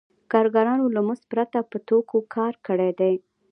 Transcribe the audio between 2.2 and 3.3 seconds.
کار کړی دی